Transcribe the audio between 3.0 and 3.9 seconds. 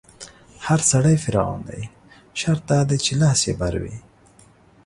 چې لاس يې بر